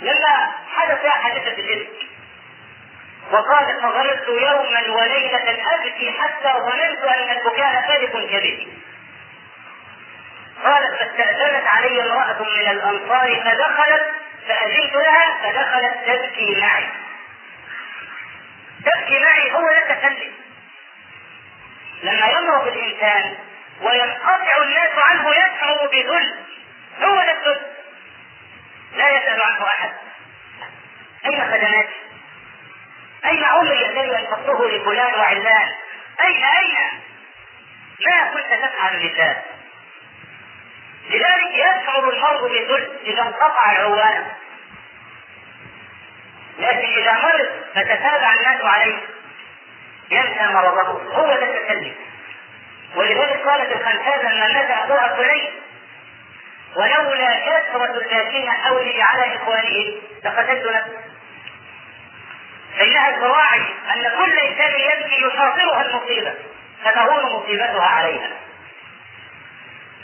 لما 0.00 0.52
حدث 0.76 1.06
حادثه 1.06 1.62
الافك 1.62 2.06
وقالت 3.30 3.80
فظلت 3.80 4.28
يوما 4.28 4.96
وليلة 4.96 5.74
أبكي 5.74 6.12
حتى 6.20 6.52
ظننت 6.58 7.04
أن 7.04 7.36
البكاء 7.36 7.84
فارق 7.88 8.10
كبدي 8.30 8.68
قالت 10.64 10.94
فاستأذنت 10.98 11.66
علي 11.66 12.02
امرأة 12.02 12.42
من 12.42 12.70
الأنصار 12.70 13.40
فدخلت 13.44 14.02
فأذنت 14.48 14.94
لها 14.94 15.38
فدخلت 15.42 15.94
تبكي 16.06 16.60
معي. 16.60 16.88
تبكي 18.84 19.18
معي 19.18 19.52
هو 19.52 19.68
لا 19.68 19.94
تكلم. 19.94 20.32
لما 22.02 22.26
يمرض 22.26 22.66
الإنسان 22.66 23.36
وينقطع 23.80 24.62
الناس 24.62 24.90
عنه 24.96 25.30
يشعر 25.30 25.86
بذل 25.92 26.34
هو 27.02 27.20
الذل 27.20 27.60
لا 28.94 29.08
يسأل 29.10 29.42
عنه 29.42 29.66
أحد 29.66 29.90
أين 31.26 31.40
خدماتي؟ 31.40 31.88
أين 33.24 33.44
عمري 33.44 33.86
الذي 33.86 34.16
أنفقته 34.18 34.68
لفلان 34.68 35.14
وعلان؟ 35.14 35.68
أين 36.20 36.44
أين؟ 36.44 37.00
ما 38.06 38.30
كنت 38.34 38.46
تفعل 38.64 38.96
لله 38.96 39.42
لذلك 41.10 41.52
يشعر 41.54 42.08
المرء 42.10 42.48
بالذل 42.48 42.98
إذا 43.06 43.22
انقطع 43.22 43.72
العوان 43.72 44.26
لكن 46.58 46.88
إذا 47.02 47.12
مرض 47.12 47.48
فتتابع 47.74 48.34
الناس 48.34 48.60
عليه 48.64 48.98
ينسى 50.10 50.46
مرضه 50.52 51.14
هو 51.14 51.26
ده 51.26 51.44
التكلف 51.56 51.94
ولذلك 52.96 53.46
قالت 53.46 53.72
الخنساء 53.72 54.22
لما 54.22 54.52
مات 54.52 54.70
أبوها 54.70 55.16
سليم 55.16 55.52
ولولا 56.76 57.40
كثرة 57.40 57.98
الذاكرين 57.98 58.50
حولي 58.50 59.02
على 59.02 59.36
إخوانه 59.36 59.92
لقتلت 60.24 60.84
فإنها 62.78 63.10
تراعي 63.10 63.60
أن 63.94 64.10
كل 64.18 64.38
إنسان 64.38 64.72
يبكي 64.80 65.22
يحاصرها 65.26 65.82
المصيبة 65.82 66.34
فتهون 66.84 67.32
مصيبتها 67.32 67.86
عليها 67.86 68.30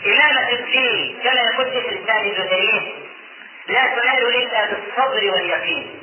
إمامة 0.06 0.48
الدين 0.52 1.20
كما 1.24 1.40
يقول 1.40 1.72
شيخ 1.72 1.84
الإسلام 1.86 2.16
ابن 2.18 2.48
تيمية 2.48 2.92
لا 3.68 3.86
تنال 3.86 4.34
إلا 4.36 4.66
بالصبر 4.66 5.30
واليقين. 5.32 6.00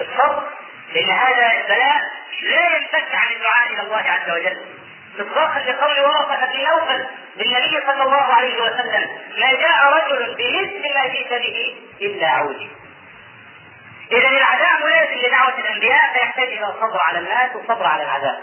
الصبر 0.00 0.42
لأن 0.94 1.10
هذا 1.10 1.52
البلاء 1.60 2.00
لا 2.42 2.76
ينفك 2.76 3.14
عن 3.14 3.32
الدعاء 3.32 3.72
إلى 3.72 3.80
الله 3.82 3.96
عز 4.10 4.30
وجل. 4.30 4.56
مصداقا 5.18 5.58
لقول 5.58 6.00
ورقة 6.00 6.46
بن 6.46 6.64
نوفل 6.64 7.06
للنبي 7.36 7.80
صلى 7.86 8.02
الله 8.02 8.34
عليه 8.34 8.62
وسلم 8.62 9.08
ما 9.38 9.52
جاء 9.52 9.92
رجل 9.92 10.34
بمثل 10.34 10.94
ما 10.94 11.06
جئت 11.06 11.32
به 11.32 11.76
إلا 12.00 12.28
عودي 12.28 12.68
إذا 14.12 14.28
العداء 14.28 14.70
ملازم 14.84 15.26
لدعوة 15.26 15.58
الأنبياء 15.58 16.12
فيحتاج 16.12 16.48
إلى 16.48 16.66
الصبر 16.66 16.98
على 17.08 17.18
الناس 17.18 17.56
والصبر 17.56 17.86
على 17.86 18.02
العذاب 18.02 18.38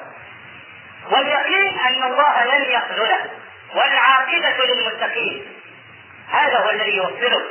واليقين 1.12 1.80
أن 1.80 2.04
الله 2.04 2.46
لن 2.46 2.72
يخذله 2.72 3.30
والعاقبة 3.76 4.66
للمتقين. 4.66 5.46
هذا 6.32 6.58
هو 6.58 6.70
الذي 6.70 6.96
يوصله 6.96 7.42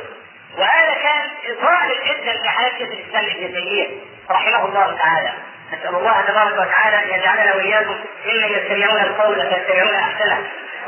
وهذا 0.59 0.95
كان 0.95 1.31
ظاهر 1.61 1.95
جدا 2.07 2.43
في 2.43 2.49
حياة 2.49 2.81
الإسلام 2.81 3.25
ابن 3.25 3.55
تيمية 3.55 3.89
رحمه 4.31 4.65
الله 4.65 4.97
تعالى. 4.97 5.33
نسأل 5.73 5.95
الله 5.95 6.21
تبارك 6.21 6.53
وتعالى 6.53 6.97
أن 7.05 7.21
يجعلنا 7.21 7.55
وإياكم 7.55 7.95
ممن 8.27 8.51
يستمعون 8.51 9.01
القول 9.01 9.35
فيتبعون 9.35 9.95
أحسنه. 9.95 10.39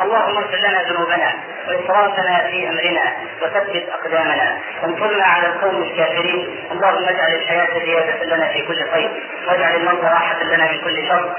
اللهم 0.02 0.36
اغفر 0.36 0.56
لنا 0.56 0.82
ذنوبنا 0.82 1.34
وإسرافنا 1.68 2.38
في 2.50 2.68
أمرنا 2.68 3.12
وثبت 3.42 3.88
أقدامنا. 3.88 4.58
وانصرنا 4.82 5.24
على 5.24 5.46
القوم 5.46 5.82
الكافرين. 5.82 6.68
اللهم 6.72 7.08
اجعل 7.08 7.34
الحياة 7.34 7.78
زيادة 7.84 8.24
لنا 8.24 8.48
في 8.48 8.62
كل 8.62 8.90
خير. 8.90 9.22
واجعل 9.46 9.76
الموت 9.76 10.04
راحة 10.04 10.42
لنا 10.42 10.72
من 10.72 10.78
كل 10.78 11.08
شر. 11.08 11.36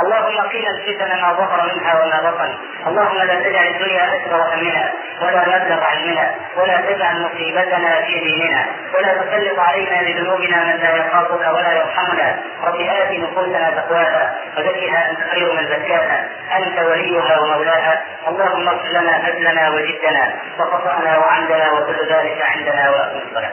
اللهم 0.00 0.36
قنا 0.52 0.68
الفتن 0.76 1.20
ما 1.22 1.32
ظهر 1.32 1.72
منها 1.74 1.92
وما 2.00 2.30
بطن. 2.30 2.50
اللهم 2.86 3.18
لا 3.18 3.34
تجعل 3.34 3.66
الدنيا 3.66 4.04
أكبر 4.14 4.40
همنا 4.54 4.92
ولا 5.22 5.40
مبلغ 5.40 5.84
علمنا 5.84 6.34
ولا 6.56 6.76
تجعل 6.80 7.22
مصيبتنا 7.22 8.02
في 8.06 8.20
ديننا 8.20 8.66
ولا 8.94 9.12
تسلط 9.14 9.58
علينا 9.58 10.02
بذنوبنا 10.02 10.64
من 10.64 10.76
لا 10.82 10.96
يخافك 10.96 11.54
ولا 11.54 11.72
يرحمنا. 11.72 12.42
رب 12.64 12.80
آت 12.80 13.10
نفوسنا 13.10 13.70
تقواها 13.70 14.34
وزكها 14.58 15.10
أنت 15.10 15.20
خير 15.32 15.52
من 15.52 15.66
زكاها. 15.68 16.28
أنت 16.56 16.78
وليها 16.78 17.40
ومولاها. 17.40 18.02
اللهم 18.28 18.68
اغفر 18.68 18.88
لنا 18.88 19.28
هزلنا 19.28 19.70
وجدنا 19.70 20.34
وخطأنا 20.58 21.18
وعندنا 21.18 21.72
وكل 21.72 21.98
ذلك 22.12 22.42
عندنا 22.42 22.90
وأقم 22.90 23.18
الصلاة. 23.28 23.52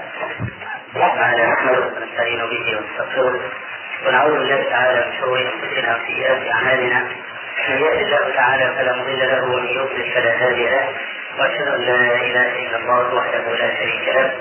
نحمده 0.95 1.79
ونستعين 1.79 2.39
به 2.49 2.77
ونستغفره 2.77 3.39
ونعوذ 4.05 4.31
بالله 4.31 4.63
تعالى 4.69 5.05
من 5.05 5.13
شرور 5.19 5.39
أنفسنا 5.39 5.95
وسيئات 5.95 6.51
أعمالنا. 6.55 6.99
من 7.69 7.77
يهد 7.77 8.01
الله 8.01 8.33
تعالى 8.35 8.73
فلا 8.77 8.93
مضل 8.95 9.19
له 9.19 9.43
ومن 9.43 9.67
يضلل 9.67 10.11
فلا 10.13 10.31
هادي 10.31 10.69
له. 10.69 10.89
وأشهد 11.39 11.67
أن 11.67 11.81
لا 11.81 12.15
إله 12.15 12.67
إلا 12.67 12.77
الله 12.77 13.15
وحده 13.15 13.55
لا 13.55 13.75
شريك 13.75 14.07
له. 14.15 14.31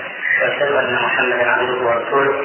وأشهد 0.41 0.71
أن 0.71 0.95
محمدا 0.95 1.51
عبده 1.51 1.81
ورسوله. 1.87 2.43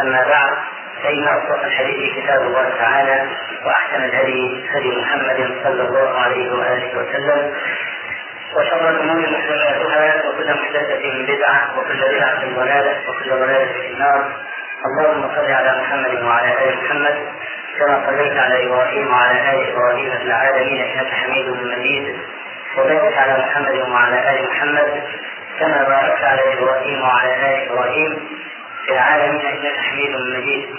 أما 0.00 0.24
بعد 0.28 0.56
فإن 1.02 1.28
أصدق 1.28 1.64
الحديث 1.64 2.14
كتاب 2.16 2.42
الله 2.42 2.70
تعالى 2.78 3.26
وأحسن 3.64 4.04
الهدي 4.04 4.70
هدي 4.70 4.90
محمد 5.00 5.50
صلى 5.64 5.82
الله 5.82 6.18
عليه 6.18 6.52
وآله 6.52 6.98
وسلم. 6.98 7.54
وشر 8.56 8.90
الأمور 8.90 9.20
محدثاتها 9.20 10.28
وكل 10.28 10.54
محدثة 10.54 11.02
بدعة 11.28 11.78
وكل 11.78 12.00
بدعة 12.14 12.40
ضلالة 12.56 12.96
وكل 13.08 13.30
ضلالة 13.30 13.72
في 13.72 13.86
النار. 13.86 14.32
اللهم 14.86 15.22
صل 15.34 15.50
على 15.52 15.80
محمد 15.82 16.22
وعلى 16.22 16.52
آل 16.68 16.76
محمد 16.84 17.16
كما 17.78 18.06
صليت 18.06 18.36
على 18.38 18.66
إبراهيم 18.66 19.10
وعلى 19.12 19.40
آل 19.52 19.72
إبراهيم 19.72 20.10
في 20.18 20.22
العالمين 20.24 20.82
إنك 20.84 21.10
حميد 21.12 21.48
مجيد. 21.48 22.16
وبارك 22.78 23.18
على 23.18 23.38
محمد 23.38 23.88
وعلى 23.90 24.30
آل 24.30 24.48
محمد 24.50 25.02
كما 25.58 25.82
باركت 25.88 26.24
على 26.24 26.52
إبراهيم 26.54 27.02
وعلى 27.02 27.34
آل 27.34 27.70
إبراهيم 27.70 28.28
في 28.86 28.92
العالمين 28.92 29.40
إنك 29.46 29.76
حميد 29.80 30.10
مجيد. 30.36 30.74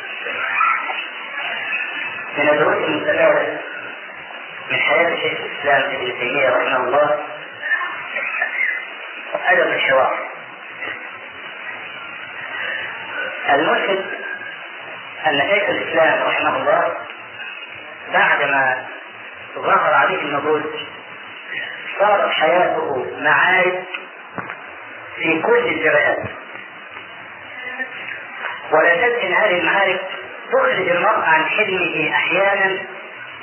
من 2.37 2.49
الدروس 2.49 2.77
المستفاده 2.77 3.57
من 4.71 4.79
حياة 4.79 5.15
شيخ 5.15 5.39
الإسلام 5.39 5.81
ابن 5.95 6.19
تيمية 6.19 6.49
رحمه 6.49 6.77
الله 6.87 7.19
أدب 9.47 9.67
الحوار 9.67 10.26
الملحد 13.49 14.05
أن 15.27 15.39
شيخ 15.49 15.69
الإسلام 15.69 16.27
رحمه 16.27 16.57
الله 16.57 16.93
بعدما 18.13 18.85
ظهر 19.55 19.93
عليه 19.93 20.21
النضوج 20.21 20.63
صارت 21.99 22.31
حياته 22.31 23.05
معارك 23.19 23.83
في 25.15 25.41
كل 25.41 25.57
الجبهات. 25.67 26.19
ولا 28.71 28.95
شك 28.95 29.23
إن 29.23 29.33
هذه 29.33 29.59
المعارك 29.59 30.01
تخرج 30.51 30.89
المرء 30.89 31.19
عن 31.19 31.45
حلمه 31.45 32.11
أحيانا 32.13 32.79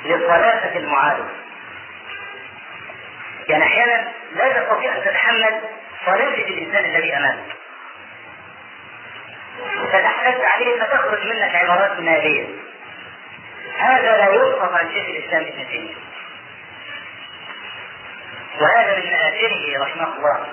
لصلافه 0.05 0.77
المعارض 0.77 1.29
يعني 3.49 3.63
أحيانا 3.63 4.07
لا 4.35 4.49
تستطيع 4.61 4.97
أن 4.97 5.01
تتحمل 5.03 5.61
صلافه 6.05 6.43
الإنسان 6.47 6.85
الذي 6.85 7.17
امامك 7.17 7.55
فتحتج 9.93 10.41
عليه 10.41 10.79
فتخرج 10.83 11.25
منك 11.27 11.55
عبارات 11.55 11.99
ناريه 11.99 12.47
هذا 13.79 14.17
لا 14.17 14.25
يوصف 14.25 14.73
عن 14.73 14.89
شيخ 14.93 15.05
الإسلام 15.07 15.41
ابن 15.41 15.67
تيمية 15.67 15.95
وهذا 18.61 18.95
من 18.99 19.11
مآثره 19.11 19.83
رحمه 19.83 20.17
الله 20.17 20.47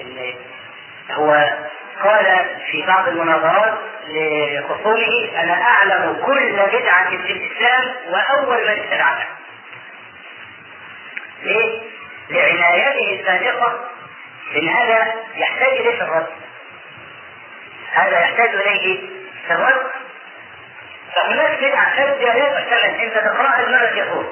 إن 0.00 0.34
هو 1.10 1.30
قال 2.04 2.46
في 2.70 2.82
بعض 2.86 3.08
المناظرات 3.08 3.74
لخصومه 4.08 5.40
أنا 5.42 5.62
أعلم 5.62 6.22
كل 6.26 6.52
بدعة 6.52 7.10
في 7.10 7.32
الإسلام 7.32 7.94
وأول 8.08 8.64
من 8.68 8.82
اتبعها. 8.82 9.26
ليه؟ 11.42 11.80
لعنايته 12.30 13.20
السابقة 13.20 13.80
ان 14.56 14.68
هذا 14.68 15.14
يحتاج 15.34 15.68
إليه 15.68 15.96
في 15.98 16.02
الرد. 16.04 16.26
هذا 17.96 18.20
يحتاج 18.20 18.48
إليه 18.54 19.08
الرد 19.50 19.86
فهناك 21.14 21.58
بدعة 21.58 21.96
خارجه 21.96 22.38
لا 22.38 22.60
تعتمد 22.60 23.00
انت 23.00 23.14
تقراها 23.14 23.64
دماغك 23.64 23.96
يقول. 23.96 24.26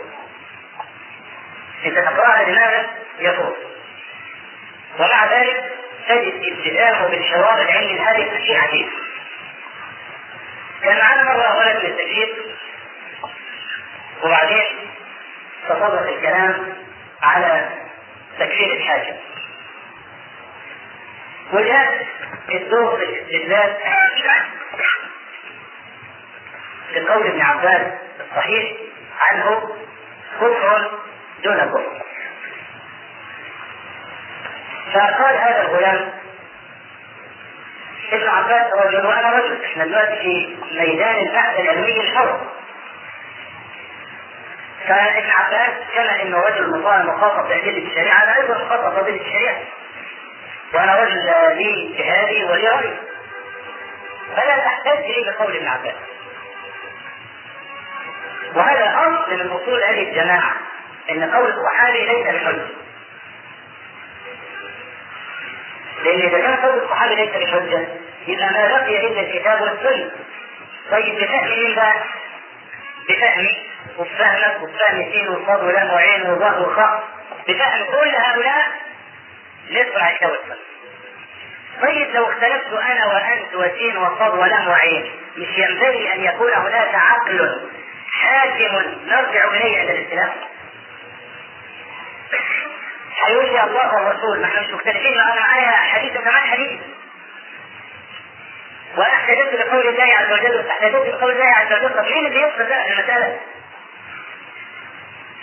انت 1.85 1.99
تقراها 1.99 2.43
دماغك 2.43 2.87
يقول. 3.19 3.55
ومع 4.99 5.25
ذلك 5.33 5.73
تجد 6.09 6.43
التزامه 6.43 7.09
بالحوار 7.09 7.63
العلمي 7.63 7.93
الهادف 7.93 8.43
شيء 8.47 8.59
عجيب. 8.59 8.89
كان 10.83 10.99
معنا 10.99 11.23
مرة 11.23 11.57
ولد 11.57 11.85
التكليف 11.85 12.31
وبعدين 14.23 14.65
تسلط 15.69 16.09
الكلام 16.09 16.75
على 17.23 17.69
تكفير 18.39 18.73
الحاجة 18.73 19.17
وجاء 21.55 22.07
الدور 22.55 22.97
في 22.97 23.05
الاستدلال. 23.05 23.77
ابن 27.27 27.41
عباس 27.41 27.93
الصحيح 28.21 28.73
عنه 29.21 29.69
كفر 30.41 30.91
دون 31.45 31.57
كفر. 31.57 32.03
فقال 34.95 35.37
هذا 35.37 35.61
الغلام 35.63 36.13
ابن 38.13 38.29
عباس 38.29 38.73
رجل 38.73 39.07
وأنا 39.07 39.31
رجل 39.31 39.65
إحنا 39.65 39.85
دلوقتي 39.85 40.17
في 40.17 40.57
ميدان 40.79 41.17
البحث 41.17 41.61
العلمي 41.61 42.01
الحر 42.01 42.41
فابن 44.89 45.31
عباس 45.31 45.71
كما 45.95 46.23
إنه 46.23 46.39
رجل 46.41 46.71
مخاطب 47.07 47.49
بادله 47.49 47.87
الشريعة 47.89 48.23
أنا 48.23 48.37
أيضا 48.37 48.65
مخاطب 48.65 48.95
بادله 48.95 49.21
الشريعة. 49.27 49.57
وأنا 50.75 50.95
رجل 50.97 51.25
لي 51.57 51.95
جهادي 51.99 52.45
ولي 52.45 52.69
راي 52.69 52.95
فلا 54.37 54.57
تحتاج 54.59 54.99
لي 54.99 55.31
بقول 55.31 55.57
ابن 55.57 55.67
عباس. 55.69 55.95
وهذا 58.55 58.95
أصل 58.97 59.35
من 59.35 59.51
اصول 59.51 59.83
هذه 59.85 60.09
الجماعة 60.11 60.53
إن 61.11 61.31
قول 61.35 61.51
الصحابي 61.51 61.99
ليس 62.07 62.27
بحجة. 62.27 62.67
لأن 66.05 66.21
إذا 66.21 66.39
كان 66.41 66.57
قول 66.57 66.83
الصحابي 66.85 67.15
ليس 67.15 67.31
بحجة 67.31 67.89
يبقى 68.27 68.47
ما 68.53 68.67
بقي 68.67 69.07
إلا 69.07 69.21
الكتاب 69.21 69.61
والسنة. 69.63 70.11
طيب 70.91 71.15
بفهم 71.15 71.49
مين 71.51 71.75
بقى؟ 71.75 71.95
بفهمي 73.09 73.63
وبفهمك 73.99 74.63
وبفهم 74.63 75.13
سين 75.13 75.29
وصاد 75.29 75.63
ولام 75.65 75.91
وعين 75.91 76.31
وظهر 76.31 76.63
وخاء 76.69 77.03
بفهم 77.49 77.85
كل 77.85 78.15
هؤلاء 78.17 78.67
الكتاب 79.71 80.31
والسنة 80.31 80.57
طيب 81.83 82.11
لو 82.15 82.31
اختلفت 82.31 82.73
أنا 82.73 83.07
وأنت 83.07 83.55
وسين 83.55 83.97
وصاد 83.97 84.35
ولام 84.35 84.69
وعين 84.69 85.13
مش 85.37 85.59
ينبغي 85.59 86.13
أن 86.15 86.25
يكون 86.25 86.53
هناك 86.55 86.95
عقل 86.95 87.69
حاكم 88.13 88.95
نرجع 89.07 89.45
إليه 89.49 89.81
عند 89.81 89.91
الاختلاف 89.91 90.33
هيقول 93.27 93.45
لي 93.47 93.63
الله 93.65 93.95
والرسول 93.95 94.41
ما 94.41 94.47
إحنا 94.47 94.61
مش 94.61 94.71
مختلفين 94.71 95.21
أنا 95.21 95.41
معايا 95.41 95.71
حديث 95.71 96.13
وكمان 96.17 96.35
حديث. 96.51 96.81
وأنا 98.97 99.15
احتجت 99.15 99.55
بقول 99.67 99.89
الله 99.89 100.05
عز 100.19 100.33
وجل 100.33 100.57
واستحتجت 100.57 100.95
بقول 100.97 101.33
الله 101.33 101.47
عز 101.47 101.73
وجل 101.73 101.95
طب 101.95 102.05
مين 102.05 102.27
اللي 102.27 102.41
يفصل 102.43 102.65
بقى 102.67 102.93
المسألة؟ 102.93 103.41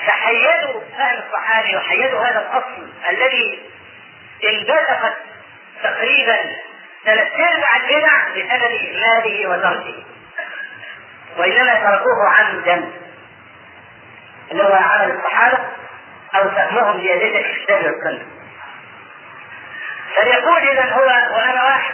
فحيدوا 0.07 0.81
فهم 0.97 1.23
الصحابي 1.27 1.75
وحيدوا 1.77 2.19
هذا 2.25 2.39
الأصل 2.39 2.87
الذي 3.09 3.59
انبثقت 4.43 5.13
تقريبا 5.83 6.37
ثلاث 7.05 7.27
ارباع 7.33 7.75
البدع 7.75 8.29
بسبب 8.29 8.71
اهماله 8.73 9.49
وتركه. 9.49 10.03
وإنما 11.37 11.73
تركوه 11.73 12.29
عمدا. 12.29 12.91
اللي 14.51 14.63
هو 14.63 14.73
عمل 14.73 15.11
الصحابة 15.11 15.59
أو 16.35 16.49
فهمهم 16.49 17.01
لادله 17.01 17.39
الكتاب 17.39 17.85
والسنة 17.85 18.25
فليقول 20.15 20.57
اذا 20.57 20.93
هو 20.93 21.05
وأنا 21.35 21.63
واحد 21.63 21.93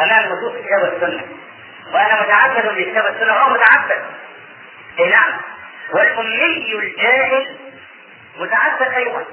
أمام 0.00 0.32
نصوص 0.32 0.52
الكتاب 0.54 0.82
والسنة 0.82 1.22
وأنا 1.92 2.22
متعبد 2.22 2.74
بالكتاب 2.74 3.04
والسنة 3.04 3.32
وهو 3.32 3.50
متعبد. 3.50 4.04
اي 4.98 5.08
نعم. 5.08 5.32
والأمي 5.92 6.74
الجاهل 6.74 7.56
متعبد 8.38 8.92
أيضا. 8.92 9.24